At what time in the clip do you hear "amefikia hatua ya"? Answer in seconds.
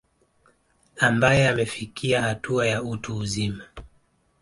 1.49-2.83